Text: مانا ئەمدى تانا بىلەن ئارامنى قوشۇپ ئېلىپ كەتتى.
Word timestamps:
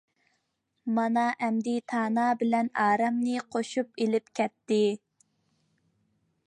مانا 0.99 1.25
ئەمدى 1.47 1.75
تانا 1.93 2.23
بىلەن 2.39 2.71
ئارامنى 2.85 3.37
قوشۇپ 3.57 4.03
ئېلىپ 4.05 4.35
كەتتى. 4.41 4.83